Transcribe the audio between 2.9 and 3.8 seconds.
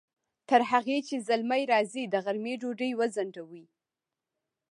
وځڼډوئ!